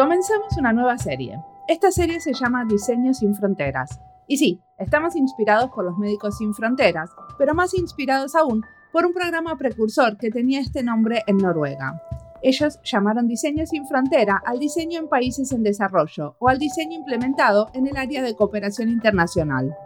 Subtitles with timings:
[0.00, 1.38] Comenzamos una nueva serie.
[1.68, 4.00] Esta serie se llama Diseño sin Fronteras.
[4.26, 9.12] Y sí, estamos inspirados por los Médicos Sin Fronteras, pero más inspirados aún por un
[9.12, 12.00] programa precursor que tenía este nombre en Noruega.
[12.40, 17.68] Ellos llamaron Diseño sin Frontera al diseño en países en desarrollo o al diseño implementado
[17.74, 19.76] en el área de cooperación internacional.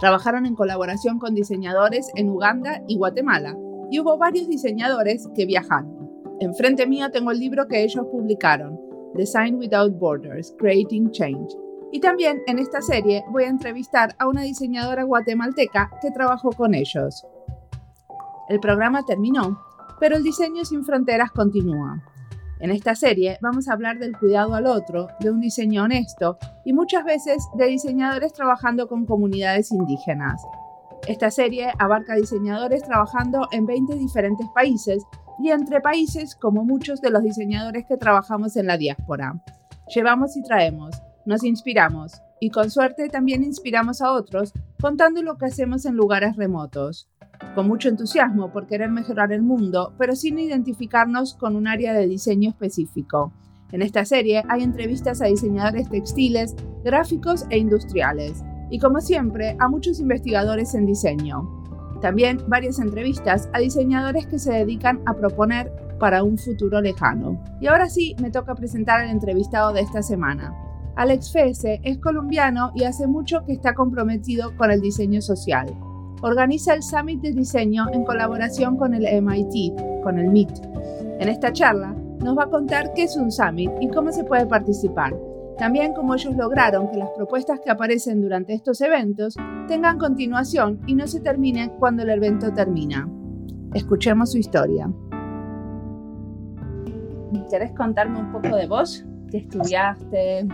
[0.00, 3.56] Trabajaron en colaboración con diseñadores en Uganda y Guatemala,
[3.92, 6.10] y hubo varios diseñadores que viajaron.
[6.40, 11.54] Enfrente mío tengo el libro que ellos publicaron, Design Without Borders, Creating Change.
[11.92, 16.74] Y también en esta serie voy a entrevistar a una diseñadora guatemalteca que trabajó con
[16.74, 17.26] ellos.
[18.48, 19.60] El programa terminó,
[20.00, 22.02] pero el diseño sin fronteras continúa.
[22.60, 26.72] En esta serie vamos a hablar del cuidado al otro, de un diseño honesto y
[26.72, 30.40] muchas veces de diseñadores trabajando con comunidades indígenas.
[31.08, 35.04] Esta serie abarca diseñadores trabajando en 20 diferentes países
[35.42, 39.42] y entre países como muchos de los diseñadores que trabajamos en la diáspora.
[39.94, 40.94] Llevamos y traemos,
[41.26, 46.36] nos inspiramos y con suerte también inspiramos a otros contando lo que hacemos en lugares
[46.36, 47.08] remotos
[47.54, 52.06] con mucho entusiasmo por querer mejorar el mundo, pero sin identificarnos con un área de
[52.06, 53.32] diseño específico.
[53.72, 56.54] En esta serie hay entrevistas a diseñadores textiles,
[56.84, 61.61] gráficos e industriales, y como siempre, a muchos investigadores en diseño.
[62.02, 67.42] También varias entrevistas a diseñadores que se dedican a proponer para un futuro lejano.
[67.60, 70.54] Y ahora sí, me toca presentar al entrevistado de esta semana.
[70.96, 75.74] Alex Fese es colombiano y hace mucho que está comprometido con el diseño social
[76.22, 80.50] organiza el Summit de Diseño en colaboración con el MIT, con el MIT.
[81.18, 84.46] En esta charla nos va a contar qué es un Summit y cómo se puede
[84.46, 85.14] participar.
[85.58, 89.36] También cómo ellos lograron que las propuestas que aparecen durante estos eventos
[89.68, 93.08] tengan continuación y no se terminen cuando el evento termina.
[93.74, 94.90] Escuchemos su historia.
[97.50, 99.04] ¿Querés contarme un poco de vos?
[99.30, 100.48] ¿Qué estudiaste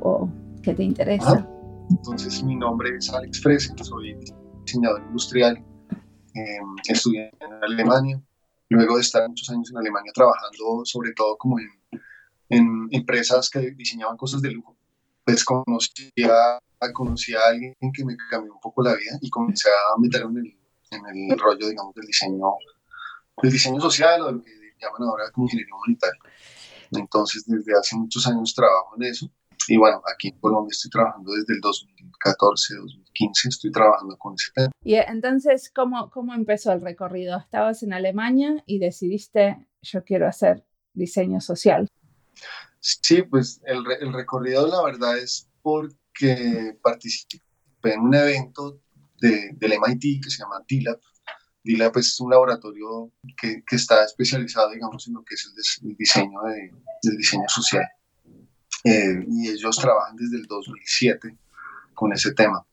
[0.00, 0.28] o
[0.62, 1.48] qué te interesa?
[1.90, 4.16] entonces, mi nombre es Alex Frese, soy
[4.64, 5.62] diseñador industrial,
[6.34, 6.58] eh,
[6.88, 8.20] estudié en Alemania,
[8.70, 11.68] luego de estar muchos años en Alemania trabajando sobre todo como en,
[12.48, 14.76] en empresas que diseñaban cosas de lujo,
[15.24, 16.58] pues conocí a,
[16.92, 20.46] conocí a alguien que me cambió un poco la vida y comencé a meterme en
[20.46, 22.54] el, en el rollo, digamos, del diseño,
[23.42, 24.50] del diseño social o lo que
[24.80, 26.20] llaman ahora como ingeniería humanitaria.
[26.92, 29.30] Entonces, desde hace muchos años trabajo en eso.
[29.66, 34.50] Y bueno, aquí en Colombia estoy trabajando desde el 2014, 2015, estoy trabajando con ese
[34.54, 34.70] tema.
[34.82, 37.38] Y entonces, ¿cómo, cómo empezó el recorrido?
[37.38, 41.88] Estabas en Alemania y decidiste, yo quiero hacer diseño social.
[42.80, 47.40] Sí, pues el, recorrido la verdad es porque participé
[47.84, 48.78] en un evento
[49.20, 51.00] de, del MIT que se llama DILAB.
[51.62, 56.42] DILAB es un laboratorio que, que está especializado, digamos, en lo que es el, diseño
[56.42, 57.86] de, del diseño social.
[58.84, 61.38] Eh, y ellos trabajan desde el 2007
[61.94, 62.66] con ese tema.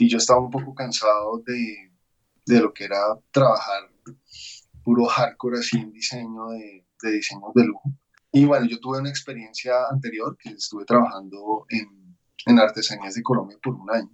[0.00, 1.92] Y yo estaba un poco cansado de,
[2.46, 3.00] de lo que era
[3.30, 3.88] trabajar
[4.82, 7.92] puro hardcore así en diseño de diseños de lujo.
[8.32, 12.16] Y bueno, yo tuve una experiencia anterior que estuve trabajando en,
[12.46, 14.10] en artesanías de Colombia por un año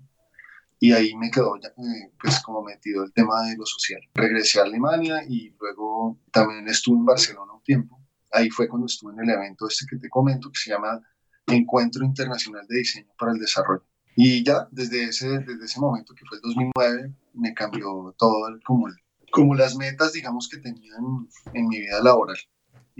[0.80, 4.00] y ahí me quedó eh, pues como metido el tema de lo social.
[4.14, 8.00] Regresé a Alemania y luego también estuve en Barcelona un tiempo.
[8.32, 11.00] Ahí fue cuando estuve en el evento este que te comento que se llama
[11.46, 13.84] Encuentro Internacional de Diseño para el Desarrollo.
[14.14, 18.88] Y ya desde ese, desde ese momento, que fue el 2009, me cambió todo como,
[19.32, 20.92] como las metas, digamos, que tenía
[21.54, 22.36] en, mi vida laboral.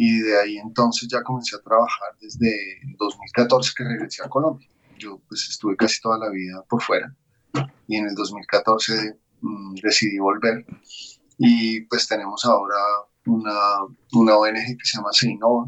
[0.01, 4.71] Y de ahí entonces ya comencé a trabajar desde 2014 que regresé a Colombia.
[4.97, 7.13] Yo pues estuve casi toda la vida por fuera
[7.89, 10.65] y en el 2014 mm, decidí volver
[11.37, 12.77] y pues tenemos ahora
[13.27, 13.59] una,
[14.13, 15.67] una ONG que se llama Seinova,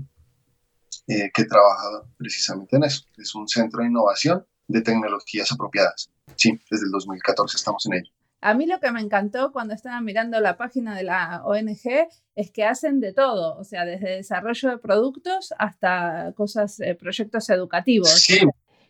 [1.08, 3.02] eh, que trabaja precisamente en eso.
[3.16, 6.08] Es un centro de innovación de tecnologías apropiadas.
[6.36, 8.12] Sí, desde el 2014 estamos en ello.
[8.40, 12.50] A mí lo que me encantó cuando estaba mirando la página de la ONG es
[12.50, 18.10] que hacen de todo, o sea, desde desarrollo de productos hasta cosas, eh, proyectos educativos.
[18.10, 18.40] Sí.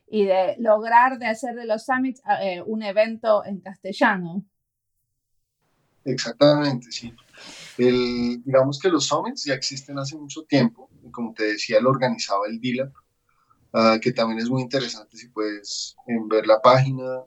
[0.09, 4.45] Y de lograr de hacer de los summits eh, un evento en castellano.
[6.05, 7.15] Exactamente, sí.
[7.79, 12.47] El, digamos que los summits ya existen hace mucho tiempo como te decía, lo organizaba
[12.49, 12.93] el DILAP,
[13.73, 17.25] ah, que también es muy interesante si puedes en ver la página.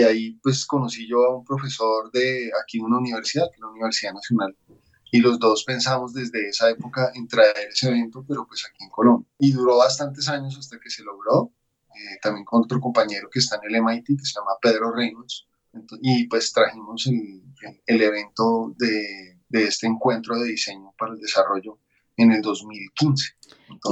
[0.00, 3.60] Y ahí pues conocí yo a un profesor de aquí en una universidad, que es
[3.60, 4.56] la Universidad Nacional,
[5.12, 8.90] y los dos pensamos desde esa época en traer ese evento, pero pues aquí en
[8.90, 9.28] Colombia.
[9.38, 11.52] Y duró bastantes años hasta que se logró,
[11.88, 15.46] eh, también con otro compañero que está en el MIT, que se llama Pedro Reynolds,
[16.00, 17.42] y pues trajimos el,
[17.86, 21.78] el evento de, de, este encuentro de diseño para el desarrollo
[22.16, 23.34] en el 2015.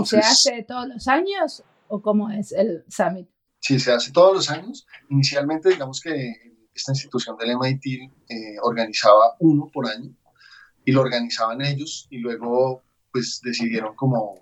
[0.03, 3.29] ¿Y se hace todos los años o cómo es el summit?
[3.61, 4.87] Sí, se hace todos los años.
[5.11, 6.33] Inicialmente, digamos que
[6.75, 7.87] esta institución del MIT
[8.29, 10.15] eh, organizaba uno por año
[10.85, 12.83] y lo organizaban ellos y luego
[13.13, 14.41] pues decidieron como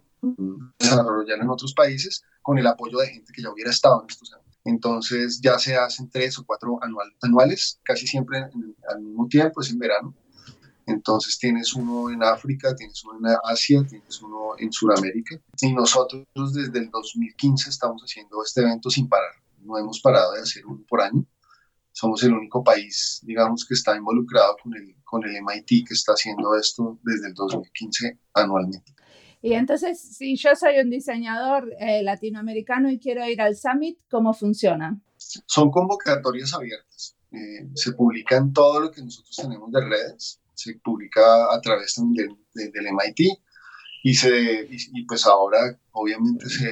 [0.78, 4.32] desarrollar en otros países con el apoyo de gente que ya hubiera estado en estos
[4.32, 4.46] años.
[4.64, 6.78] Entonces ya se hacen tres o cuatro
[7.22, 8.38] anuales, casi siempre
[8.88, 10.14] al mismo tiempo, es en verano.
[10.86, 15.36] Entonces tienes uno en África, tienes uno en Asia, tienes uno en Sudamérica.
[15.60, 19.32] Y nosotros desde el 2015 estamos haciendo este evento sin parar.
[19.58, 21.26] No hemos parado de hacer uno por año.
[21.90, 26.12] Somos el único país, digamos, que está involucrado con el, con el MIT que está
[26.12, 28.94] haciendo esto desde el 2015 anualmente.
[29.42, 34.34] Y entonces, si yo soy un diseñador eh, latinoamericano y quiero ir al Summit, ¿cómo
[34.34, 35.00] funciona?
[35.16, 37.16] Son convocatorias abiertas.
[37.32, 42.86] Eh, se publican todo lo que nosotros tenemos de redes, se publica a través del
[42.92, 43.38] MIT
[44.02, 46.70] y, se, y, pues ahora obviamente se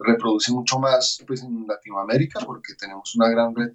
[0.00, 3.72] reproduce mucho más pues en Latinoamérica porque tenemos una gran red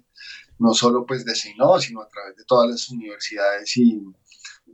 [0.58, 4.02] no solo pues de CINO, sino a través de todas las universidades y,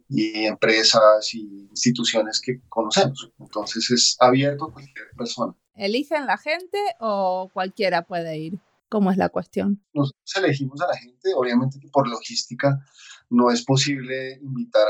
[0.08, 3.30] y empresas y instituciones que conocemos.
[3.38, 5.54] Entonces es abierto a cualquier persona.
[5.74, 8.60] ¿Eligen la gente o cualquiera puede ir?
[8.88, 9.84] ¿Cómo es la cuestión?
[9.92, 12.78] Nosotros elegimos a la gente, obviamente que por logística
[13.30, 14.86] no es posible invitar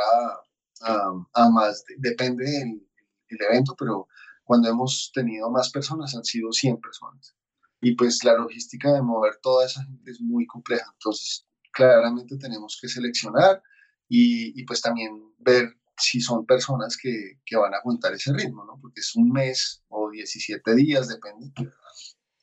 [0.82, 2.82] a, a, más, depende del,
[3.28, 4.08] evento, pero
[4.44, 7.34] cuando hemos tenido más personas han sido 100 personas.
[7.80, 10.90] Y pues la logística de mover toda esa gente es muy compleja.
[10.92, 13.62] Entonces, claramente tenemos que seleccionar
[14.08, 18.64] y, y pues también ver si son personas que, que, van a aguantar ese ritmo,
[18.64, 18.78] ¿no?
[18.80, 21.52] Porque es un mes o 17 días, depende,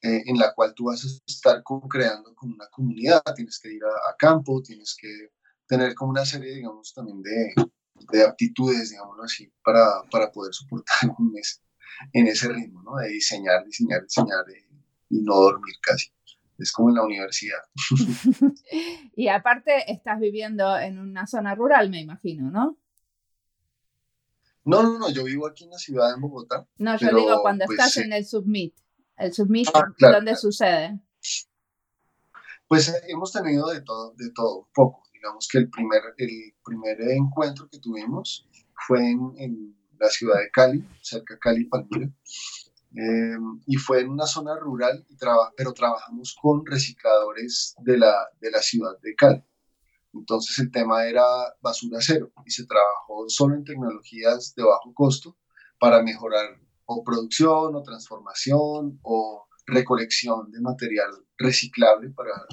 [0.04, 3.84] eh, en la cual tú vas a estar creando con una comunidad, tienes que ir
[3.86, 5.32] a, a campo, tienes que
[5.66, 7.54] tener como una serie, digamos, también de,
[8.12, 11.62] de aptitudes, digámoslo así, para, para, poder soportar un mes
[12.12, 12.98] en ese ritmo, ¿no?
[12.98, 14.68] De diseñar, diseñar, diseñar eh,
[15.10, 16.12] y no dormir casi.
[16.58, 17.60] Es como en la universidad.
[19.16, 22.78] y aparte estás viviendo en una zona rural, me imagino, ¿no?
[24.66, 26.68] No, no, no, yo vivo aquí en la ciudad de Bogotá.
[26.78, 28.74] No, yo digo cuando pues, estás en el Submit.
[29.18, 31.00] El Submit, ah, ¿dónde sucede?
[32.68, 36.54] Pues eh, hemos tenido de todo, de todo, un poco digamos que el primer, el
[36.66, 38.46] primer encuentro que tuvimos
[38.86, 42.10] fue en, la ciudad de Cali, cerca de Cali, Palmira,
[42.94, 43.38] eh,
[43.68, 45.16] y fue en una zona rural, y
[45.56, 49.42] pero trabajamos con recicladores de la, de la ciudad de Cali.
[50.14, 51.24] Entonces el tema era
[51.62, 55.38] basura cero y se trabajó solo en tecnologías de bajo costo
[55.80, 62.46] para mejorar o producción o transformación o recolección de material reciclable para,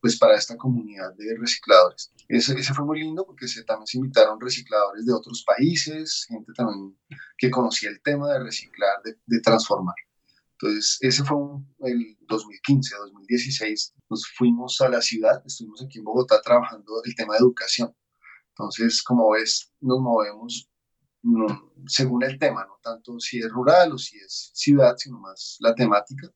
[0.00, 2.12] pues para esta comunidad de recicladores.
[2.28, 6.52] Ese, ese fue muy lindo porque se, también se invitaron recicladores de otros países, gente
[6.54, 6.96] también
[7.38, 9.96] que conocía el tema de reciclar, de, de transformar.
[10.52, 11.38] Entonces, ese fue
[11.80, 17.32] el 2015, 2016, nos fuimos a la ciudad, estuvimos aquí en Bogotá trabajando el tema
[17.34, 17.96] de educación.
[18.50, 20.69] Entonces, como ves, nos movemos
[21.22, 25.56] mm, según el tema, no tanto si es rural o si es ciudad, sino más
[25.60, 26.30] la temática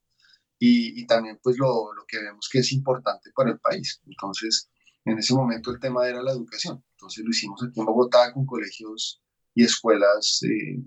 [0.59, 4.01] y, también pues lo, lo, que vemos que es importante para el país.
[4.07, 4.71] Entonces,
[5.05, 6.83] en ese momento el tema era la educación.
[6.93, 9.23] Entonces lo hicimos aquí en Bogotá con colegios
[9.55, 10.83] y escuelas, eh,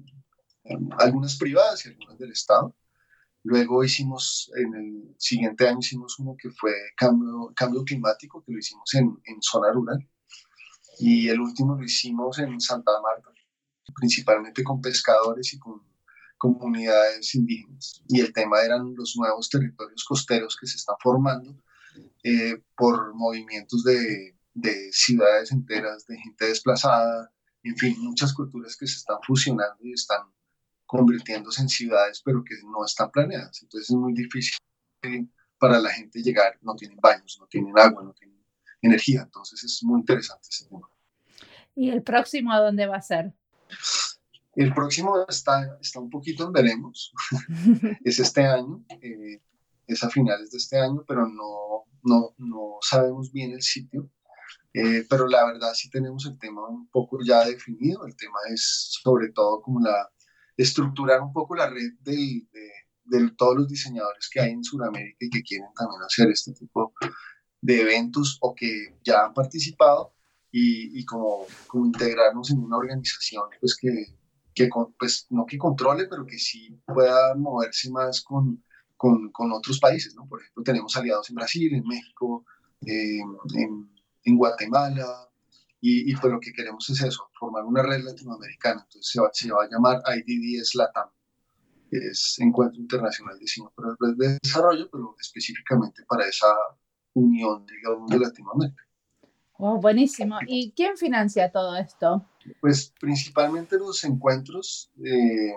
[0.98, 2.76] algunas privadas y algunas del Estado.
[3.44, 8.60] Luego hicimos, en el siguiente año hicimos uno que fue cambio, cambio climático, que lo
[8.60, 10.00] hicimos en, en zona rural.
[11.00, 13.30] Y el último lo hicimos en Santa Marta,
[13.96, 15.82] principalmente con pescadores y con
[16.38, 18.04] comunidades indígenas.
[18.08, 21.56] Y el tema eran los nuevos territorios costeros que se están formando
[22.24, 27.32] eh, por movimientos de, de, ciudades enteras, de gente desplazada,
[27.64, 30.22] en fin, muchas culturas que se están fusionando y están
[30.86, 33.62] convirtiéndose en ciudades, pero que no están planeadas.
[33.62, 34.58] Entonces es muy difícil
[35.58, 38.38] para la gente llegar, no tienen baños, no tienen agua, no tienen
[38.82, 39.22] energía.
[39.24, 40.90] Entonces es muy interesante ese tema.
[41.76, 43.34] ¿Y el próximo a dónde va a ser?
[44.56, 47.14] El próximo está, está un poquito en veremos,
[48.04, 49.42] es este año, eh,
[49.86, 54.10] es a finales de este año, pero no, no, no sabemos bien el sitio.
[54.74, 59.00] Eh, pero la verdad sí tenemos el tema un poco ya definido, el tema es
[59.02, 60.10] sobre todo como la
[60.56, 62.46] estructurar un poco la red de,
[63.06, 66.94] de, todos los diseñadores que hay en Sudamérica y que quieren también hacer este tipo
[67.62, 70.14] de eventos o que ya han participado
[70.60, 73.92] y, y como, como integrarnos en una organización pues que,
[74.56, 78.64] que pues no que controle, pero que sí pueda moverse más con,
[78.96, 80.28] con, con otros países, ¿no?
[80.28, 82.44] Por ejemplo, tenemos aliados en Brasil, en México,
[82.82, 83.88] en,
[84.24, 85.30] en, Guatemala,
[85.80, 89.30] y, y, pues lo que queremos es eso, formar una red latinoamericana, entonces se va,
[89.32, 91.10] se va a llamar IDDS LATAM.
[91.92, 93.46] es Encuentro Internacional de
[93.76, 96.52] para el Desarrollo, pero específicamente para esa
[97.14, 98.87] unión, digamos, de Latinoamérica.
[99.60, 100.38] Oh, buenísimo.
[100.46, 102.30] ¿Y quién financia todo esto?
[102.62, 105.54] Pues principalmente los encuentros eh,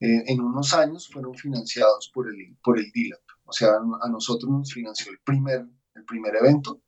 [0.00, 3.20] eh, en unos años fueron financiados por el, por el DILAP.
[3.44, 6.82] O sea, a nosotros nos financió el primer, el primer evento.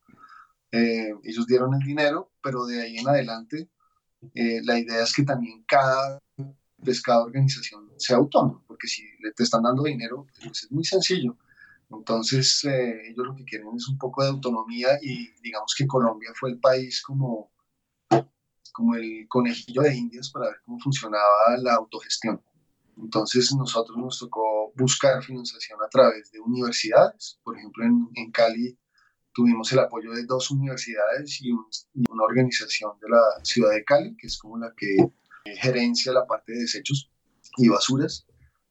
[0.72, 3.68] Eh, ellos dieron el dinero, pero de ahí en adelante
[4.34, 6.20] la idea es que también cada
[7.04, 9.02] cada organización sea autónoma, porque si
[9.36, 11.36] te están dando dinero, pues es muy sencillo
[11.90, 16.30] entonces, eh, ellos lo que quieren es un poco de autonomía y digamos que Colombia
[16.34, 17.50] fue el país como,
[18.72, 22.42] como el conejillo de indias para ver cómo funcionaba la autogestión.
[22.98, 27.38] Entonces, nosotros nos tocó buscar financiación a través de universidades.
[27.42, 28.76] Por ejemplo, en, en Cali
[29.32, 34.16] tuvimos el apoyo de dos universidades y, y, una organización de la ciudad de Cali,
[34.16, 34.96] que es como la que
[35.56, 37.10] gerencia la parte de desechos
[37.56, 38.26] y basuras.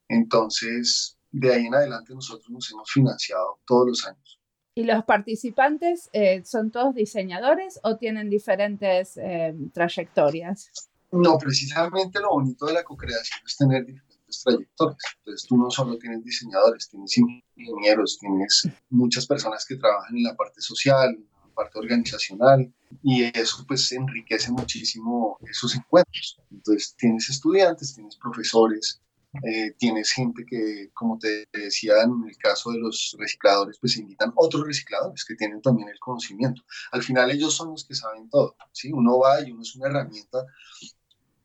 [0.09, 4.39] Entonces, de ahí en adelante nosotros nos hemos financiado todos los años.
[4.75, 10.71] ¿Y los participantes eh, son todos diseñadores o tienen diferentes eh, trayectorias?
[11.11, 15.01] No, precisamente lo bonito de la co-creación es tener diferentes trayectorias.
[15.17, 20.35] Entonces tú no solo tienes diseñadores, tienes ingenieros, tienes muchas personas que trabajan en la
[20.35, 26.39] parte social, en la parte organizacional, y eso pues enriquece muchísimo esos encuentros.
[26.51, 29.01] Entonces tienes estudiantes, tienes profesores,
[29.43, 34.31] eh, tienes gente que, como te decía en el caso de los recicladores, pues invitan
[34.35, 36.63] otros recicladores que tienen también el conocimiento.
[36.91, 38.91] Al final ellos son los que saben todo, ¿sí?
[38.91, 40.45] Uno va y uno es una herramienta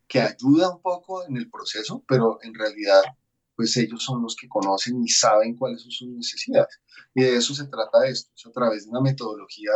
[0.07, 3.03] que ayuda un poco en el proceso, pero en realidad
[3.55, 6.81] pues ellos son los que conocen y saben cuáles son sus necesidades.
[7.15, 9.73] Y de eso se trata esto, es a través de una metodología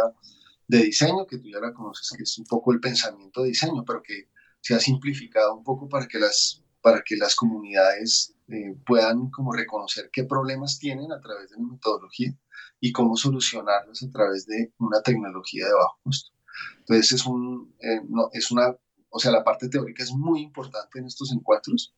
[0.67, 3.85] de diseño, que tú ya la conoces, que es un poco el pensamiento de diseño,
[3.85, 4.29] pero que
[4.61, 9.53] se ha simplificado un poco para que las para que las comunidades eh, puedan como
[9.53, 12.33] reconocer qué problemas tienen a través de la metodología
[12.79, 16.31] y cómo solucionarlos a través de una tecnología de bajo costo.
[16.79, 18.01] Entonces es, un, eh,
[18.35, 18.77] es una,
[19.09, 21.93] o sea, la parte teórica es muy importante en estos encuentros,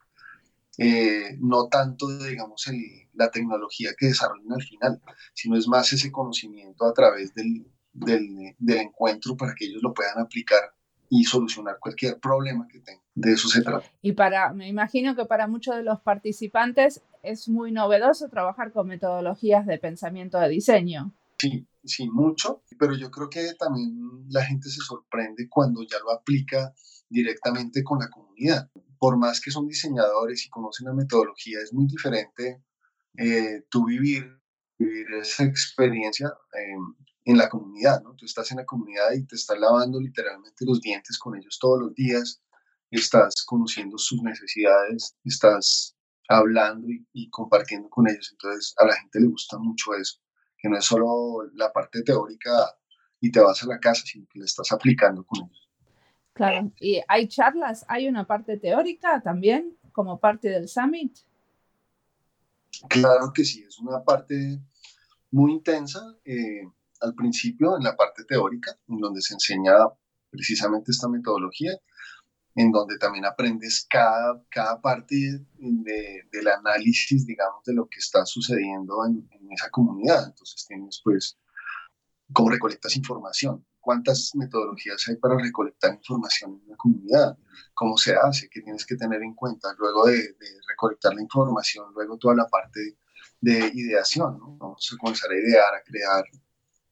[0.78, 2.80] eh, no tanto, digamos, el,
[3.12, 5.02] la tecnología que desarrollan al final,
[5.34, 10.18] sino es más ese conocimiento a través del, del encuentro para que ellos lo puedan
[10.18, 10.77] aplicar
[11.10, 13.86] y solucionar cualquier problema que tengan de eso se trata.
[14.00, 18.86] Y para, me imagino que para muchos de los participantes es muy novedoso trabajar con
[18.86, 21.14] metodologías de pensamiento de diseño.
[21.38, 26.12] Sí, sí, mucho, pero yo creo que también la gente se sorprende cuando ya lo
[26.12, 26.74] aplica
[27.08, 28.70] directamente con la comunidad.
[28.98, 32.62] Por más que son diseñadores y conocen la metodología, es muy diferente
[33.16, 34.40] eh, tú vivir,
[34.78, 36.76] vivir esa experiencia eh,
[37.28, 38.14] en la comunidad, ¿no?
[38.14, 41.78] Tú estás en la comunidad y te estás lavando literalmente los dientes con ellos todos
[41.78, 42.42] los días,
[42.90, 45.94] estás conociendo sus necesidades, estás
[46.26, 48.30] hablando y, compartiendo con ellos.
[48.32, 50.20] Entonces a la gente le gusta mucho eso,
[50.56, 52.50] que no es solo la parte teórica
[53.20, 55.68] y te vas a la casa, sino que le estás aplicando con ellos.
[56.32, 61.14] Claro, y hay charlas, hay una parte teórica también como parte del summit.
[62.88, 64.58] Claro que sí, es una parte
[65.30, 66.62] muy intensa eh,
[67.00, 69.74] al principio en la parte teórica, en donde se enseña
[70.30, 71.72] precisamente esta metodología
[72.58, 75.14] en donde también aprendes cada, cada parte
[75.58, 80.26] de, del análisis, digamos, de lo que está sucediendo en, esa comunidad.
[80.26, 81.38] Entonces tienes, pues,
[82.32, 87.38] cómo recolectas información, cuántas metodologías hay para recolectar información en una comunidad,
[87.74, 90.34] cómo se hace, qué tienes que tener en cuenta luego de,
[90.68, 92.98] recolectar la información, luego toda la parte
[93.40, 94.56] de ideación, ¿no?
[94.58, 96.24] Vamos a comenzar a idear, a crear,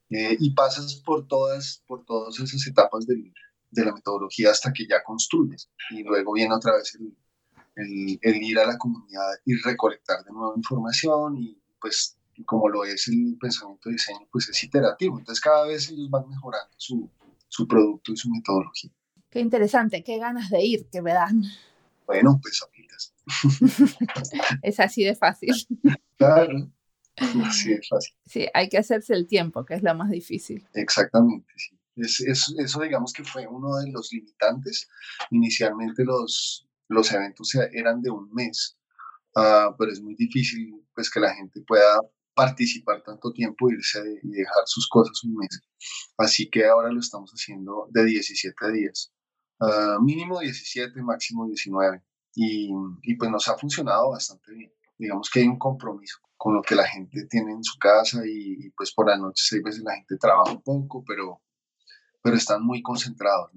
[0.09, 3.33] eh, y pasas por todas, por todas esas etapas del,
[3.71, 5.69] de la metodología hasta que ya construyes.
[5.91, 7.17] Y luego viene otra vez el,
[8.21, 13.07] el, ir a la comunidad y recolectar de nuevo información y pues como lo es
[13.07, 15.17] el pensamiento de diseño, pues es iterativo.
[15.17, 17.09] Entonces cada vez ellos van mejorando su,
[17.47, 18.91] su producto y su metodología.
[19.29, 21.43] Qué interesante, qué ganas de ir que me dan.
[22.05, 23.13] Bueno, pues aplicas.
[24.61, 25.53] es así de fácil.
[26.17, 26.71] Claro.
[27.45, 28.15] Así de fácil.
[28.25, 30.67] Sí, hay que hacerse el tiempo, que es lo más difícil.
[30.73, 31.77] Exactamente, sí.
[31.97, 34.87] Es, eso digamos que fue uno de los limitantes.
[35.31, 38.77] Inicialmente los, los eventos eran de un mes,
[39.35, 41.99] uh, pero es muy difícil pues que la gente pueda
[42.35, 45.59] participar tanto tiempo, irse y dejar sus cosas un mes.
[46.17, 49.11] Así que ahora lo estamos haciendo de 17 días.
[49.59, 52.01] Uh, mínimo 17, máximo 19.
[52.35, 52.69] Y,
[53.01, 54.71] y, pues nos ha funcionado bastante bien.
[54.97, 58.65] Digamos que hay un compromiso con lo que la gente tiene en su casa y,
[58.65, 61.41] y pues por la noche a veces la gente trabaja un poco, pero
[62.27, 63.51] pero están muy concentrados.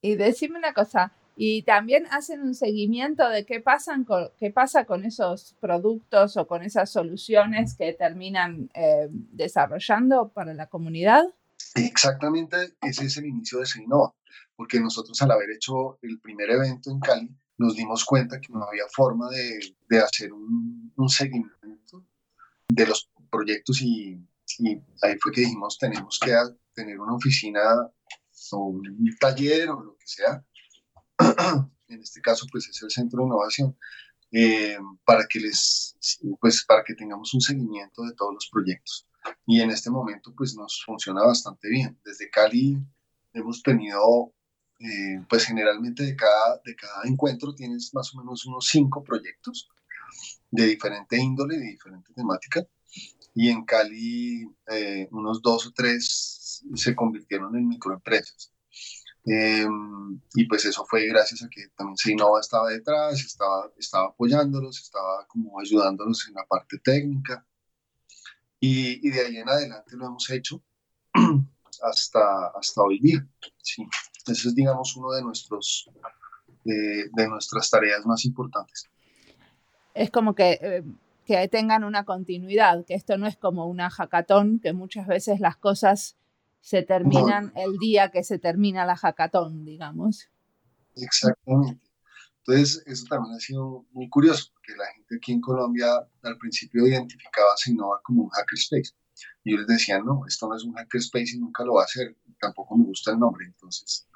[0.00, 4.06] Y decime una cosa, y también hacen un seguimiento de qué, pasan
[4.38, 10.68] qué pasa con esos productos o con esas soluciones que terminan eh, desarrollando para la
[10.68, 11.24] comunidad.
[11.74, 14.14] Exactamente, ese es el inicio de Seinova,
[14.56, 17.30] porque nosotros al haber hecho el primer evento en Cali,
[17.62, 22.04] nos dimos cuenta que no había forma de, de hacer un, un, seguimiento
[22.68, 24.18] de los proyectos y,
[24.58, 26.34] y, ahí fue que dijimos, tenemos que
[26.74, 27.60] tener una oficina
[28.52, 30.44] o un taller o lo que sea
[31.88, 33.76] en este caso pues es el Centro de Innovación,
[34.30, 35.96] eh, para, que les,
[36.40, 39.06] pues, para que tengamos un seguimiento de todos los proyectos.
[39.46, 41.98] Y en este momento pues nos funciona bastante bien.
[42.04, 42.78] Desde Cali
[43.32, 44.32] hemos tenido,
[44.82, 49.68] eh, pues generalmente de cada, de cada encuentro tienes más o menos unos cinco proyectos
[50.50, 52.66] de diferente índole, de diferente temática.
[53.34, 58.52] Y en Cali eh, unos dos o tres se convirtieron en microempresas.
[59.24, 64.80] Em, y pues eso fue gracias a que también Seinova estaba detrás, estaba, estaba apoyándolos,
[64.80, 67.46] estaba como ayudándolos en la parte técnica.
[68.60, 70.62] Y, de ahí en adelante lo hemos hecho
[71.82, 73.26] hasta, hasta hoy día.
[73.62, 73.86] Sí.
[74.26, 75.90] Ese es, digamos, uno de, nuestros,
[76.64, 78.88] de, de nuestras tareas más importantes.
[79.94, 80.84] Es como que, eh,
[81.26, 85.56] que tengan una continuidad, que esto no es como una hackathon, que muchas veces las
[85.56, 86.16] cosas
[86.60, 90.28] se terminan el día que se termina la hackathon, digamos.
[90.96, 91.82] Exactamente.
[92.38, 95.88] Entonces, eso también ha sido muy curioso, porque la gente aquí en Colombia
[96.22, 98.94] al principio identificaba a Sinova como un hackerspace.
[99.44, 101.88] Y yo les decía, no, esto no es un hackerspace y nunca lo va a
[101.88, 102.16] ser.
[102.40, 104.08] Tampoco me gusta el nombre, entonces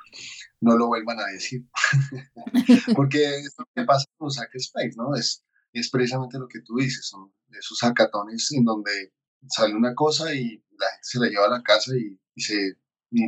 [0.60, 1.64] no lo vuelvan a decir.
[2.96, 5.14] porque es lo que pasa con los hackerspace, ¿no?
[5.14, 9.12] Es, es precisamente lo que tú dices, son esos hackatones en donde
[9.48, 12.76] sale una cosa y la gente se la lleva a la casa y y, se,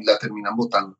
[0.04, 0.99] la terminan votando.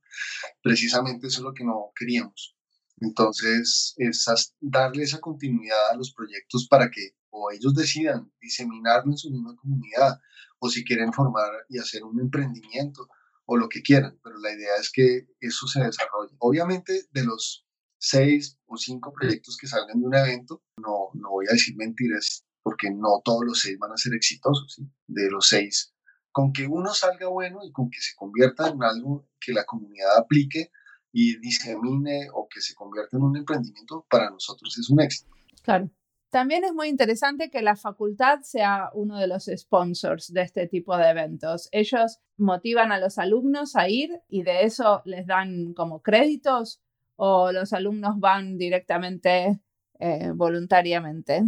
[0.63, 2.57] Precisamente eso es lo que no queríamos.
[3.01, 9.19] Entonces, es darle esa continuidad a los proyectos para que o ellos decidan diseminarlo en
[9.19, 10.21] su misma comunidad,
[10.59, 13.09] o si quieren formar y hacer un emprendimiento,
[13.47, 16.35] o lo que quieran, pero la idea es que eso se desarrolle.
[16.39, 17.67] Obviamente, de los
[17.99, 22.45] seis o cinco proyectos que salgan de un evento, no, no voy a decir mentiras,
[22.63, 24.83] porque no todos los seis van a ser exitosos.
[25.07, 25.95] De los seis,
[26.31, 30.19] con que uno salga bueno y con que se convierta en algo que la comunidad
[30.19, 30.71] aplique
[31.11, 35.31] y disemine o que se convierta en un emprendimiento, para nosotros es un éxito.
[35.63, 35.91] Claro.
[36.31, 40.97] También es muy interesante que la facultad sea uno de los sponsors de este tipo
[40.97, 41.69] de eventos.
[41.73, 46.83] Ellos motivan a los alumnos a ir y de eso les dan como créditos
[47.17, 49.59] o los alumnos van directamente
[49.99, 51.45] eh, voluntariamente.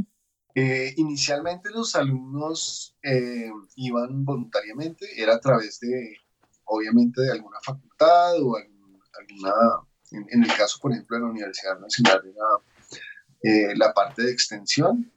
[0.54, 6.16] Eh, inicialmente los alumnos eh, iban voluntariamente, era a través de,
[6.64, 9.54] obviamente, de alguna facultad o alguna,
[10.10, 12.46] en, el caso, por ejemplo, de la Universidad Nacional, era
[13.42, 15.12] eh, la parte de extensión,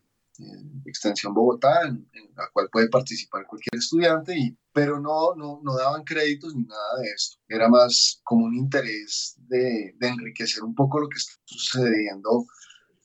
[0.85, 6.03] Extensión Bogotá, en, la cual puede participar cualquier estudiante, y, pero no, no, no, daban
[6.03, 7.39] créditos ni nada de esto.
[7.47, 12.47] Era más como un interés de, de enriquecer un poco lo que está sucediendo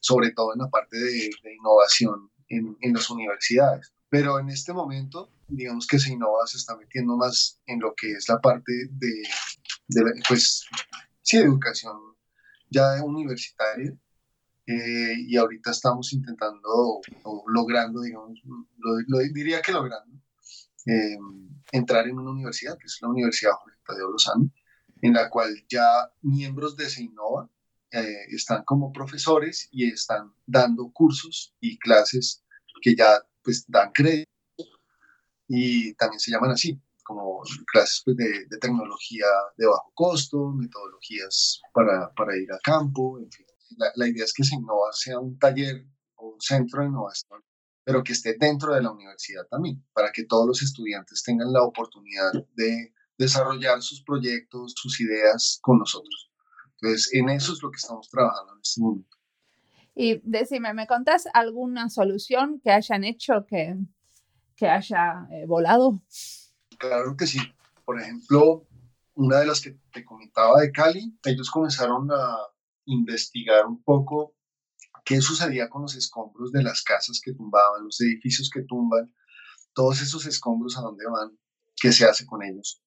[0.01, 3.93] sobre todo en la parte de, innovación en, en, las universidades.
[4.09, 8.13] Pero en este momento, digamos que se innova, se está metiendo más en lo que
[8.13, 9.23] es la parte de,
[9.89, 10.65] de pues,
[11.23, 11.97] sí, educación
[12.71, 13.93] ya universitaria.
[14.69, 18.39] Eh, y ahorita estamos intentando o logrando, digamos,
[18.77, 20.21] lo, diría que logrando,
[20.85, 21.17] eh,
[21.73, 24.51] entrar en una universidad, que es la Universidad Jorge Tadeo Lozano,
[25.01, 27.49] en la cual ya miembros de SEINOVA
[27.93, 32.45] eh, están como profesores y están dando cursos y clases
[32.83, 34.31] que ya pues dan crédito
[35.49, 37.41] y también se llaman así, como
[37.73, 39.25] clases pues, de, tecnología
[39.57, 43.47] de bajo costo, metodologías para, para ir a campo, en fin.
[43.77, 47.43] La, la idea es que SEINOVA sea un taller o un centro de innovación,
[47.85, 51.63] pero que esté dentro de la universidad también, para que todos los estudiantes tengan la
[51.63, 56.31] oportunidad de desarrollar sus proyectos, sus ideas con nosotros.
[56.81, 59.17] Entonces, en eso es lo que estamos trabajando en este momento.
[59.95, 63.77] Y decime, ¿me contás alguna solución que hayan hecho que,
[64.55, 66.01] que haya eh, volado?
[66.79, 67.41] Claro que sí.
[67.85, 68.65] Por ejemplo,
[69.15, 72.37] una de las que te comentaba de Cali, ellos comenzaron a
[72.89, 74.35] investigar un poco
[75.05, 79.15] qué sucedía con los escombros de las casas que tumbaban, los edificios que tumban,
[79.73, 81.39] todos esos escombros a dónde van,
[81.77, 82.83] qué se hace con ellos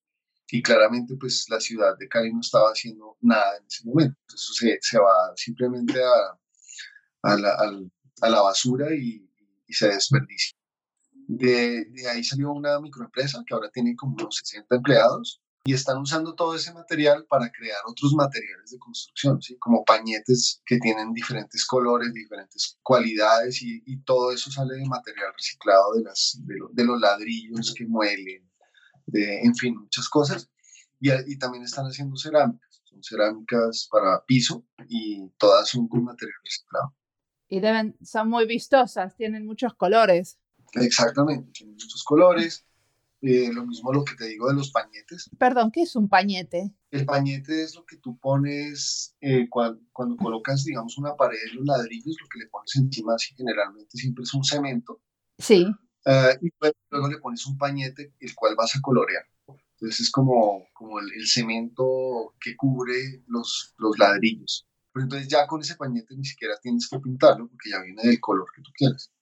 [0.52, 4.18] y claramente pues la ciudad de Cali no estaba haciendo nada en ese momento.
[4.28, 6.38] Eso se, se va simplemente a,
[7.22, 7.54] a, la,
[8.20, 9.26] a, la, basura y,
[9.68, 10.54] se desperdicia.
[11.26, 15.98] De, de, ahí salió una microempresa que ahora tiene como unos 60 empleados y están
[15.98, 19.56] usando todo ese material para crear otros materiales de construcción, ¿sí?
[19.58, 25.92] como pañetes que tienen diferentes colores, diferentes cualidades y, todo eso sale de material reciclado
[25.94, 26.40] de, las,
[26.72, 28.50] de, los ladrillos que muelen,
[29.06, 30.50] de, en fin, muchas cosas.
[30.98, 36.38] Y, y, también están haciendo cerámicas, son cerámicas para piso y todas son con material
[36.44, 36.96] reciclado.
[37.48, 40.40] Y deben, son muy vistosas, tienen muchos colores.
[40.72, 42.66] Exactamente, tienen muchos colores
[43.22, 45.30] eh, lo mismo lo que te digo de los pañetes.
[45.38, 46.74] Perdón, ¿qué es un pañete?
[46.90, 51.64] El pañete es lo que tú pones eh, cuando, colocas, digamos, una pared de los
[51.64, 55.00] ladrillos, lo que le pones encima así generalmente siempre es un cemento.
[55.38, 55.66] Sí.
[56.04, 56.48] Ah, y
[56.90, 59.24] luego, le pones un pañete, el cual vas a colorear.
[59.46, 64.66] Entonces es como, como el, cemento que cubre los, los ladrillos.
[64.92, 68.20] Pero entonces ya con ese pañete ni siquiera tienes que pintarlo porque ya viene del
[68.20, 69.12] color que tú quieres.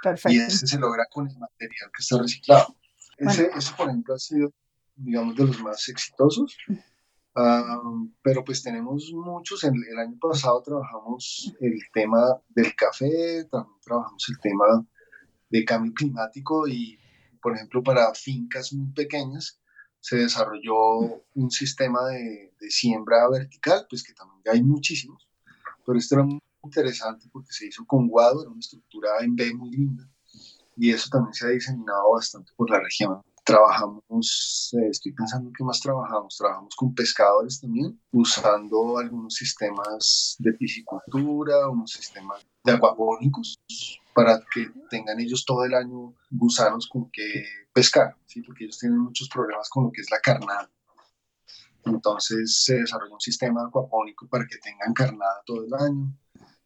[0.00, 0.32] Perfecto.
[0.32, 2.76] Y ese se logra con el material que está reciclado.
[3.20, 4.50] Ese, por ejemplo, ha sido,
[4.96, 6.56] digamos, de los más exitosos.
[8.22, 9.62] pero pues tenemos muchos.
[9.64, 14.86] El, el, año pasado trabajamos el tema del café, también trabajamos el tema
[15.50, 16.98] de cambio climático y,
[17.42, 19.60] por ejemplo, para fincas muy pequeñas
[20.00, 25.28] se desarrolló un sistema de, de siembra vertical, pues que también hay muchísimos,
[25.84, 29.52] pero esto era muy interesante porque se hizo con guado, era una estructura en B
[29.52, 30.08] muy linda
[30.76, 33.20] y eso también se ha diseminado bastante por la región.
[33.44, 40.52] Trabajamos, eh, estoy pensando qué más trabajamos, trabajamos con pescadores también, usando algunos sistemas de
[40.52, 43.58] piscicultura, unos sistemas de acuapónicos
[44.14, 48.42] para que tengan ellos todo el año gusanos con que pescar, ¿sí?
[48.42, 50.70] porque ellos tienen muchos problemas con lo que es la carnada.
[51.84, 56.12] Entonces se desarrolló un sistema acuapónico para que tengan carnada todo el año.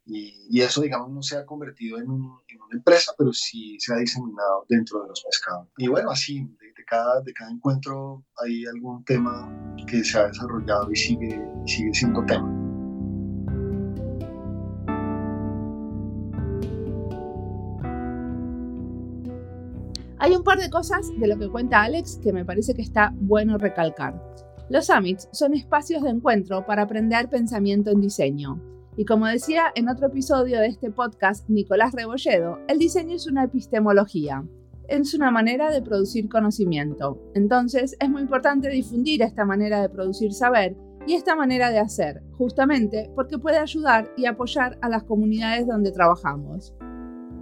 [0.06, 2.40] Y, eso, digamos, no se ha convertido en, una
[2.72, 5.68] empresa, pero sí se ha diseminado dentro de los pescados.
[5.78, 9.50] Y bueno, así, de, cada, de cada encuentro hay algún tema
[9.86, 12.64] que se ha desarrollado y sigue, sigue siendo tema.
[20.18, 23.12] Hay un par de cosas de lo que cuenta Alex que me parece que está
[23.14, 24.22] bueno recalcar.
[24.70, 28.73] Los summits son espacios de encuentro para aprender pensamiento en diseño.
[28.96, 33.42] Y como decía en otro episodio de este podcast Nicolás Rebolledo, el diseño es una
[33.42, 34.44] epistemología,
[34.86, 37.20] es una manera de producir conocimiento.
[37.34, 40.76] Entonces es muy importante difundir esta manera de producir saber
[41.08, 45.90] y esta manera de hacer, justamente porque puede ayudar y apoyar a las comunidades donde
[45.90, 46.72] trabajamos.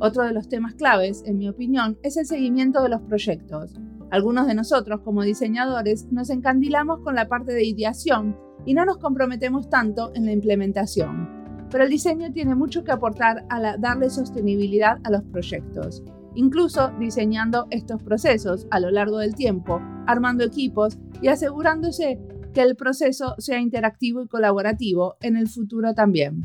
[0.00, 3.78] Otro de los temas claves, en mi opinión, es el seguimiento de los proyectos.
[4.10, 8.96] Algunos de nosotros, como diseñadores, nos encandilamos con la parte de ideación y no nos
[8.96, 11.41] comprometemos tanto en la implementación
[11.72, 16.02] pero el diseño tiene mucho que aportar a darle sostenibilidad a los proyectos,
[16.34, 22.20] incluso diseñando estos procesos a lo largo del tiempo, armando equipos y asegurándose
[22.52, 26.44] que el proceso sea interactivo y colaborativo en el futuro también.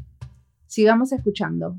[0.65, 1.75] Sigamos escuchando.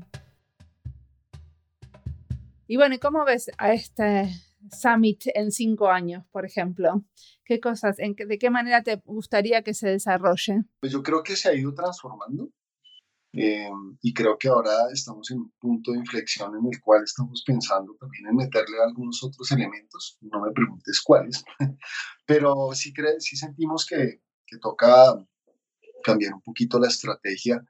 [2.67, 4.29] Y bueno, ¿y cómo ves a este
[4.71, 7.03] summit en cinco años, por ejemplo?
[7.43, 10.65] ¿Qué cosas, de qué manera te gustaría que se desarrolle?
[10.79, 12.51] Pues yo creo que se ha ido transformando
[13.33, 13.69] eh,
[14.01, 17.95] y creo que ahora estamos en un punto de inflexión en el cual estamos pensando
[17.99, 21.43] también en meterle algunos otros elementos, no me preguntes cuáles,
[22.25, 25.15] pero sí, sí sentimos que, que toca
[26.03, 27.63] cambiar un poquito la estrategia,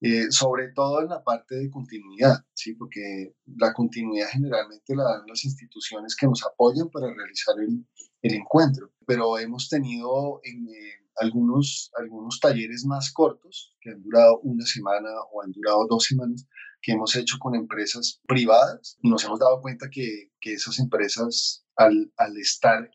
[0.00, 2.74] eh, sobre todo en la parte de continuidad, ¿sí?
[2.74, 7.84] porque la continuidad generalmente la dan las instituciones que nos apoyan para realizar el,
[8.22, 10.68] el encuentro, pero hemos tenido en...
[10.68, 16.04] Eh, algunos, algunos talleres más cortos que han durado una semana o han durado dos
[16.04, 16.46] semanas
[16.80, 18.98] que hemos hecho con empresas privadas.
[19.02, 22.90] Nos hemos dado cuenta que, que esas empresas al, al, estar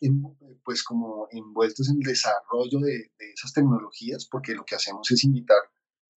[0.64, 5.24] pues como envueltos en el desarrollo de, de, esas tecnologías, porque lo que hacemos es
[5.24, 5.58] invitar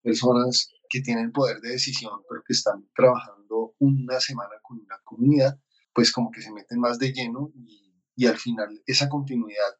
[0.02, 5.60] personas que tienen poder de decisión, pero que están trabajando una semana con una comunidad,
[5.94, 9.74] pues como que se meten más de lleno y, y al final esa continuidad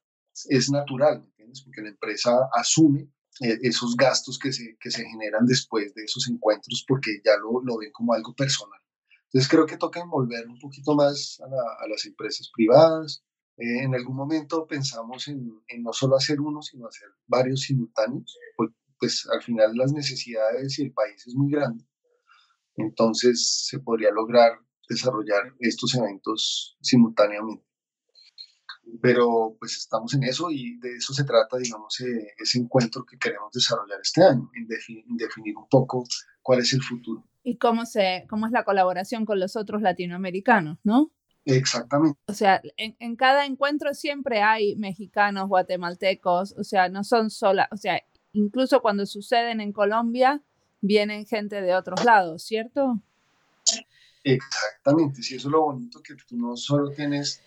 [0.50, 1.64] es natural, ¿me entiendes?
[1.64, 6.28] Porque la empresa asume eh, esos gastos que se, que se generan después de esos
[6.30, 8.80] encuentros porque ya lo, lo ven como algo personal.
[9.26, 13.24] Entonces creo que toca envolver un poquito más a, las empresas privadas.
[13.58, 18.38] Eh, en algún momento pensamos en, en, no solo hacer uno, sino hacer varios simultáneos,
[18.56, 21.86] pues, pues al final las necesidades y el país es muy grande.
[22.78, 27.66] Entonces se podría lograr desarrollar estos eventos simultáneamente
[29.02, 33.18] pero pues estamos en eso y de eso se trata, digamos, eh, ese encuentro que
[33.18, 36.06] queremos desarrollar este año, en, definir un poco
[36.42, 37.24] cuál es el futuro.
[37.44, 41.12] Y cómo, se, cómo es la colaboración con los otros latinoamericanos, ¿no?
[41.46, 42.20] Exactamente.
[42.26, 47.78] O sea, en, cada encuentro siempre hay mexicanos, guatemaltecos, o sea, no son solas, o
[47.78, 48.02] sea,
[48.34, 50.42] incluso cuando suceden en Colombia,
[50.82, 53.00] vienen gente de otros lados, ¿cierto?
[54.24, 57.44] Exactamente, sí, eso es lo bonito, que tú no solo tienes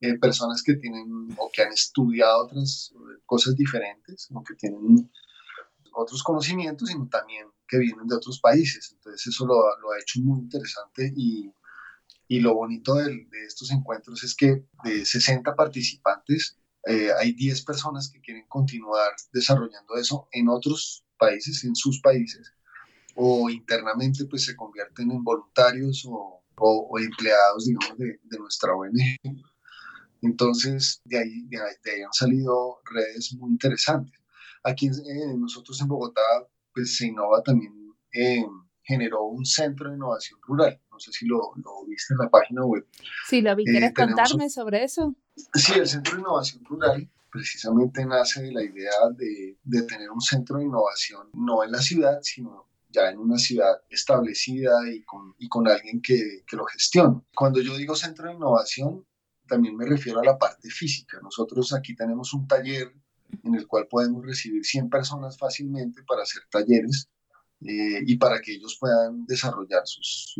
[0.00, 2.92] eh, personas que tienen o que han estudiado otras
[3.24, 5.10] cosas diferentes, o que tienen
[5.92, 8.92] otros conocimientos, sino también que vienen de otros países.
[8.92, 11.50] Entonces eso lo, lo ha hecho muy interesante y,
[12.28, 18.10] y lo bonito de, estos encuentros es que de 60 participantes eh, hay 10 personas
[18.10, 22.52] que quieren continuar desarrollando eso en otros países, en sus países,
[23.14, 29.18] o internamente pues se convierten en voluntarios o, o, empleados, digamos, de, de, nuestra ONG.
[30.22, 34.18] Entonces, de ahí, de ahí, han salido redes muy interesantes.
[34.62, 36.20] Aquí eh, nosotros en Bogotá,
[36.74, 37.72] pues se innova también,
[38.12, 38.44] eh,
[38.82, 40.80] generó un centro de innovación rural.
[40.90, 42.86] No sé si lo, lo viste en la página web.
[43.28, 43.64] Sí, lo vi.
[43.64, 45.14] ¿Quieres contarme sobre eso?
[45.54, 50.20] Sí, el centro de innovación rural precisamente nace de la idea de, de, tener un
[50.20, 55.34] centro de innovación no en la ciudad, sino ya en una ciudad establecida y con,
[55.38, 57.20] y con alguien que, que, lo gestione.
[57.34, 59.04] Cuando yo digo centro de innovación,
[59.46, 61.18] también me refiero a la parte física.
[61.22, 62.92] Nosotros aquí tenemos un taller
[63.44, 67.08] en el cual podemos recibir 100 personas fácilmente para hacer talleres
[67.62, 70.34] eh, y para que ellos puedan desarrollar sus,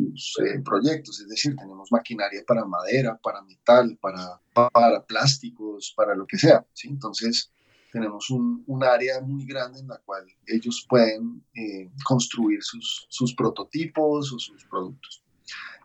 [0.45, 1.19] eh, proyectos.
[1.19, 6.65] Es decir, tenemos maquinaria para madera, para metal, para, para plásticos, para lo que sea.
[6.83, 7.51] Entonces,
[7.91, 13.33] tenemos un, un, área muy grande en la cual ellos pueden eh, construir sus, sus
[13.33, 15.23] prototipos o sus productos.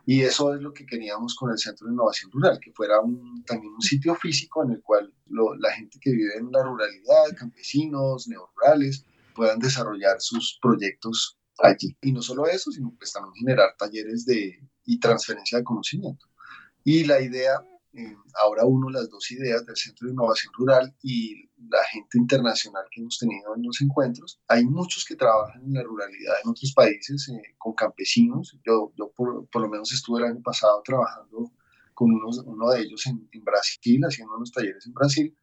[0.05, 3.43] Y eso es lo que queríamos con el Centro de Innovación Rural, que fuera un,
[3.45, 8.27] también un sitio físico en el cual la gente que vive en la ruralidad, campesinos,
[8.27, 11.95] neorurales, puedan desarrollar sus proyectos allí.
[12.01, 16.27] Y no solo eso, sino pues también generar talleres de, y transferencia de conocimiento.
[16.83, 17.63] Y la idea,
[17.93, 22.83] eh, ahora uno las dos ideas del Centro de Innovación Rural y la gente internacional
[22.91, 24.39] que hemos tenido en los encuentros.
[24.47, 28.57] Hay muchos que trabajan en la ruralidad en otros países eh, con campesinos.
[28.65, 31.51] Yo, yo por, por, lo menos estuve el año pasado trabajando
[31.93, 35.37] con unos, uno de ellos en, en Brasil, haciendo unos talleres en Brasil.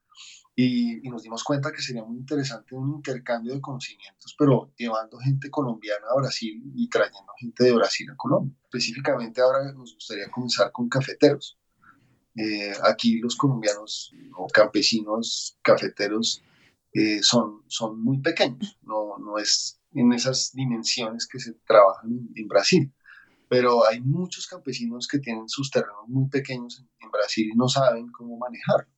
[0.56, 5.16] Y, y, nos dimos cuenta que sería muy interesante un intercambio de conocimientos, pero llevando
[5.18, 8.54] gente colombiana a Brasil y trayendo gente de Brasil a Colombia.
[8.64, 11.59] Específicamente ahora nos gustaría comenzar con cafeteros.
[12.36, 16.42] Eh, aquí los colombianos o campesinos cafeteros
[16.92, 22.48] eh, son, son muy pequeños, no, no es en esas dimensiones que se trabajan en,
[22.48, 22.92] Brasil.
[23.48, 27.68] Pero hay muchos campesinos que tienen sus terrenos muy pequeños en, en Brasil y no
[27.68, 28.92] saben cómo manejarlo,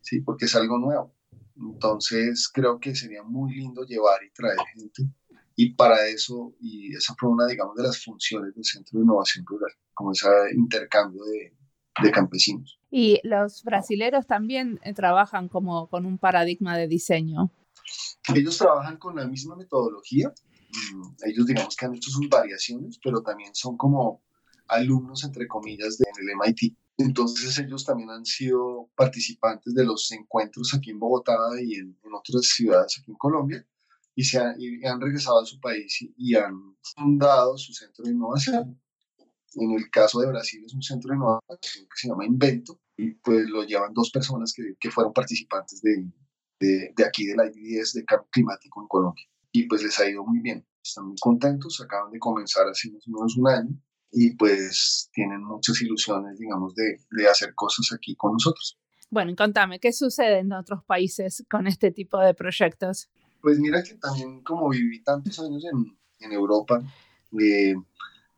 [0.00, 0.20] ¿sí?
[0.20, 1.14] porque es algo nuevo.
[1.56, 5.04] Entonces creo que sería muy lindo llevar y traer gente
[5.56, 9.44] y para eso, y esa fue una, digamos, de las funciones del Centro de Innovación
[9.46, 11.54] Rural, como ese intercambio de,
[12.02, 12.78] de campesinos.
[12.90, 17.50] Y los brasileros también eh, trabajan como con un paradigma de diseño.
[18.34, 20.32] Ellos trabajan con la misma metodología.
[20.94, 24.22] Mm, ellos digamos que han hecho sus variaciones, pero también son como
[24.68, 26.08] alumnos, entre comillas, del
[26.42, 26.76] MIT.
[26.98, 32.46] Entonces ellos también han sido participantes de los encuentros aquí en Bogotá y en, otras
[32.46, 33.66] ciudades aquí en Colombia
[34.14, 38.04] y, se han, y han regresado a su país y, y han fundado su centro
[38.04, 38.80] de innovación.
[39.56, 43.12] En el caso de Brasil es un centro de innovación que se llama Invento y
[43.14, 46.04] pues lo llevan dos personas que, que fueron participantes de,
[46.60, 49.24] de, de aquí del IDS de cambio climático en Colombia.
[49.52, 53.06] Y pues les ha ido muy bien, están muy contentos, acaban de comenzar hace más
[53.06, 58.14] o menos un año y pues tienen muchas ilusiones, digamos, de, de hacer cosas aquí
[58.14, 58.78] con nosotros.
[59.10, 63.08] Bueno, contame, ¿qué sucede en otros países con este tipo de proyectos?
[63.40, 66.80] Pues mira que también como viví tantos años en, en Europa,
[67.38, 67.74] eh,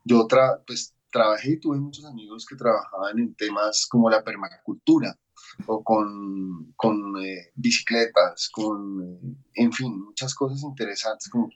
[0.05, 5.18] yo otra, pues trabajé y tuve muchos amigos que trabajaban en temas como la permacultura
[5.66, 11.48] o con, con eh, bicicletas, con, eh, en fin, muchas cosas interesantes como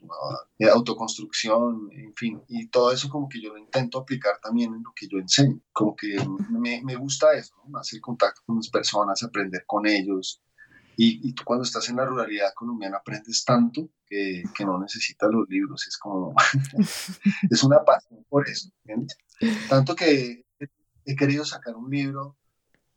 [0.57, 4.83] eh, autoconstrucción, en fin, y todo eso como que yo lo intento aplicar también en
[4.83, 6.15] lo que yo enseño, como que
[6.49, 10.41] me, me gusta eso, hacer contacto con las personas, aprender con ellos,
[10.97, 15.47] y, tú cuando estás en la ruralidad colombiana aprendes tanto que, que no necesitas los
[15.49, 16.35] libros, es como,
[17.49, 19.17] es una pasión por eso, ¿entiendes?
[19.69, 20.45] Tanto que
[21.05, 22.37] he querido sacar un libro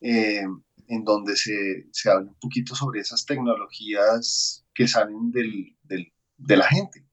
[0.01, 0.45] eh,
[0.89, 6.57] en donde se, se habla un poquito sobre esas tecnologías que salen del, del, de
[6.57, 7.07] la gente.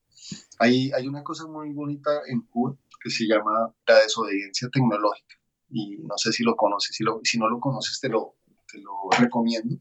[0.59, 5.35] Hay, hay una cosa muy bonita en Cuba que se llama la desobediencia tecnológica.
[5.69, 8.35] Y no sé si lo conoces, si, lo, si no lo conoces te lo,
[8.71, 9.77] te lo recomiendo.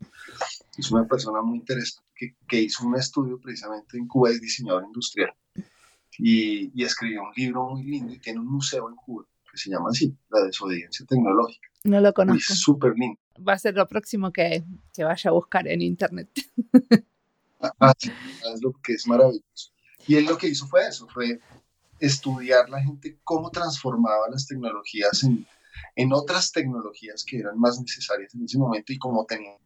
[0.77, 4.85] Es una persona muy interesante que, que hizo un estudio precisamente en Cuba, es diseñador
[4.85, 5.33] industrial.
[6.19, 9.71] Y, y, escribió un libro muy lindo y tiene un museo en Cuba que se
[9.71, 11.69] llama así, la desobediencia tecnológica.
[11.85, 12.53] No lo conozco.
[12.53, 13.19] Es súper lindo.
[13.47, 16.29] Va a ser lo próximo que, que vaya a buscar en internet.
[17.79, 19.73] Ah, es lo que es maravilloso.
[20.07, 21.41] Y él lo que hizo fue eso, fue
[21.99, 25.47] estudiar la gente cómo transformaba las tecnologías en,
[25.95, 29.59] en otras tecnologías que eran más necesarias en ese momento y cómo tenían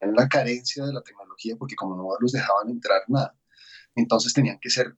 [0.00, 3.36] la carencia de la tecnología, porque como no los dejaban entrar nada,
[3.94, 4.96] entonces tenían que ser,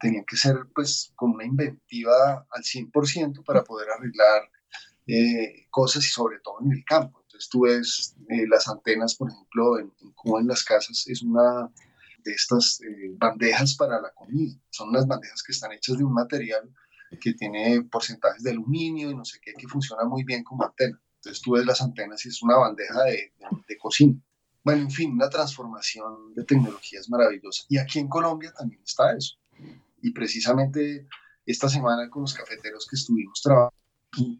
[0.00, 4.50] tenían que ser pues con una inventiva al 100% para poder arreglar
[5.06, 7.20] eh, cosas y sobre todo en el campo.
[7.22, 9.92] Entonces tú ves eh, las antenas, por ejemplo, en,
[10.40, 11.70] en las casas, es una
[12.24, 14.54] de estas eh, bandejas para la comida.
[14.70, 16.70] Son unas bandejas que están hechas de un material
[17.20, 21.00] que tiene porcentajes de aluminio y no sé qué, que funciona muy bien como antena.
[21.28, 24.18] Entonces tú ves las antenas y es una bandeja de, cocina.
[24.64, 27.64] Bueno, en fin, una transformación de tecnologías maravillosa.
[27.68, 29.36] Y aquí en Colombia también está eso.
[30.00, 31.06] Y precisamente
[31.44, 33.76] esta semana con los cafeteros que estuvimos trabajando,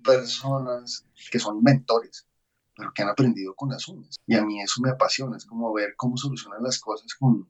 [0.03, 2.27] personas que son mentores,
[2.75, 4.17] pero que han aprendido con las uñas.
[4.27, 7.47] Y a mí eso me apasiona, es como ver cómo solucionan las cosas con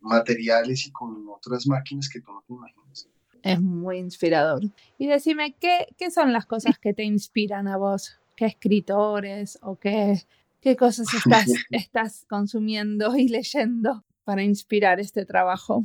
[0.00, 3.08] materiales y con otras máquinas que tú no te imaginas.
[3.44, 4.62] Es muy inspirador.
[4.98, 8.19] Y decime, ¿qué, qué son las cosas que te inspiran a vos?
[8.40, 10.18] ¿Qué escritores o qué,
[10.62, 15.84] qué cosas estás, estás consumiendo y leyendo para inspirar este trabajo?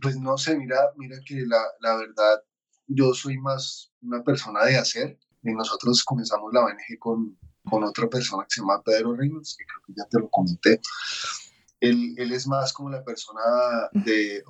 [0.00, 2.44] Pues no sé, mira, mira que la, la verdad,
[2.86, 5.18] yo soy más una persona de hacer.
[5.42, 7.36] Y nosotros comenzamos la ONG con,
[7.68, 10.80] con otra persona que se llama Pedro Reynolds, que creo que ya te lo comenté.
[11.80, 13.42] Él, él, es más como la persona
[13.92, 14.42] de,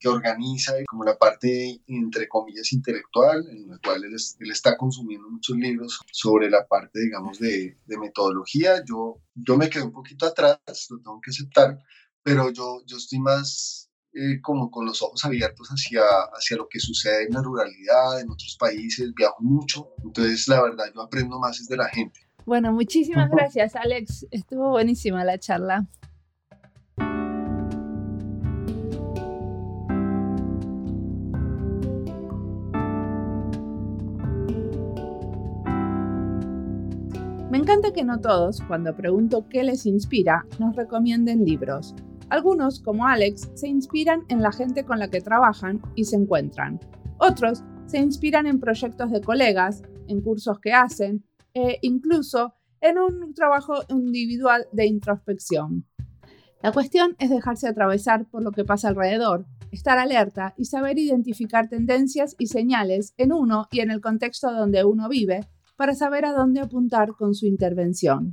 [0.00, 4.76] que organiza y como la parte, entre comillas, intelectual, en la cual él, él, está
[4.76, 8.82] consumiendo muchos libros sobre la parte, digamos, de, de, metodología.
[8.84, 10.58] Yo, yo me quedé un poquito atrás,
[10.90, 11.78] lo tengo que aceptar,
[12.22, 13.82] pero yo, yo estoy más
[14.14, 16.02] eh, como con los ojos abiertos hacia,
[16.34, 20.84] hacia lo que sucede en la ruralidad, en otros países, viajo mucho, entonces la verdad
[20.94, 22.20] yo aprendo más es de la gente.
[22.44, 25.86] Bueno, muchísimas gracias Alex, estuvo buenísima la charla.
[37.62, 41.94] Encanta que no todos, cuando pregunto qué les inspira, nos recomienden libros.
[42.28, 46.80] Algunos, como Alex, se inspiran en la gente con la que trabajan y se encuentran.
[47.18, 53.32] Otros se inspiran en proyectos de colegas, en cursos que hacen e incluso en un
[53.32, 55.86] trabajo individual de introspección.
[56.64, 61.68] La cuestión es dejarse atravesar por lo que pasa alrededor, estar alerta y saber identificar
[61.68, 65.46] tendencias y señales en uno y en el contexto donde uno vive
[65.82, 68.30] para saber a dónde apuntar con su intervención.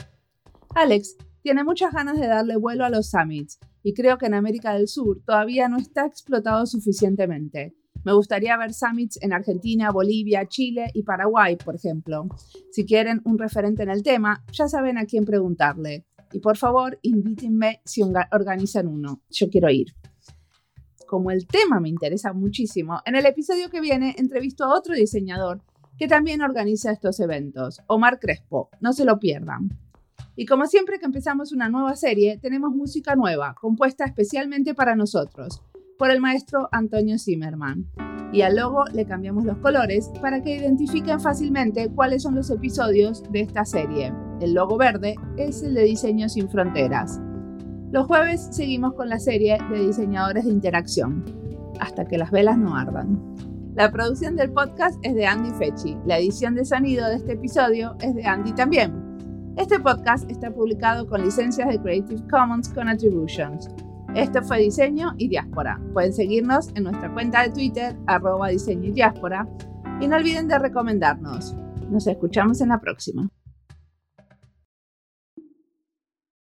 [0.76, 4.76] Alex tiene muchas ganas de darle vuelo a los summits y creo que en América
[4.76, 7.76] del Sur todavía no está explotado suficientemente.
[8.04, 12.28] Me gustaría ver summits en Argentina, Bolivia, Chile y Paraguay, por ejemplo.
[12.70, 16.06] Si quieren un referente en el tema, ya saben a quién preguntarle.
[16.32, 19.24] Y por favor, invítenme si organizan uno.
[19.32, 19.88] Yo quiero ir.
[21.08, 25.64] Como el tema me interesa muchísimo, en el episodio que viene entrevisto a otro diseñador
[26.00, 28.70] que también organiza estos eventos, Omar Crespo.
[28.80, 29.78] No se lo pierdan.
[30.38, 35.62] Y como siempre que empezamos una nueva serie, tenemos música nueva, compuesta especialmente para nosotros,
[35.98, 37.86] por el maestro Antonio Zimmerman.
[38.32, 43.22] Y al logo le cambiamos los colores para que identifiquen fácilmente cuáles son los episodios
[43.32, 44.14] de esta serie.
[44.40, 47.20] El logo verde es el de Diseño sin Fronteras.
[47.92, 51.26] Los jueves seguimos con la serie de diseñadores de interacción,
[51.82, 53.49] hasta que las velas no ardan.
[53.80, 55.98] La producción del podcast es de Andy Fechi.
[56.06, 59.54] La edición de sonido de este episodio es de Andy también.
[59.56, 63.70] Este podcast está publicado con licencias de Creative Commons con Attributions.
[64.16, 65.80] Esto fue Diseño y Diáspora.
[65.94, 69.48] Pueden seguirnos en nuestra cuenta de Twitter, arroba diseño y diáspora.
[70.02, 71.56] Y no olviden de recomendarnos.
[71.90, 73.32] Nos escuchamos en la próxima.